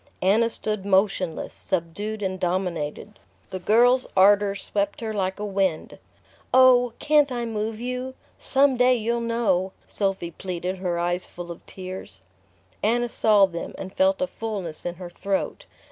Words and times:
Anna 0.23 0.49
stood 0.49 0.83
motionless, 0.83 1.53
subdued 1.53 2.23
and 2.23 2.39
dominated. 2.39 3.19
The 3.51 3.59
girl's 3.59 4.07
ardour 4.17 4.55
swept 4.55 4.99
her 5.01 5.13
like 5.13 5.39
a 5.39 5.45
wind. 5.45 5.99
"Oh, 6.51 6.93
can't 6.97 7.31
I 7.31 7.45
move 7.45 7.79
you? 7.79 8.15
Some 8.39 8.77
day 8.77 8.95
you'll 8.95 9.21
know!" 9.21 9.73
Sophy 9.87 10.31
pleaded, 10.31 10.77
her 10.79 10.97
eyes 10.97 11.27
full 11.27 11.51
of 11.51 11.63
tears. 11.67 12.21
Anna 12.81 13.09
saw 13.09 13.45
them, 13.45 13.75
and 13.77 13.93
felt 13.93 14.23
a 14.23 14.25
fullness 14.25 14.87
in 14.87 14.95
her 14.95 15.07
throat. 15.11 15.67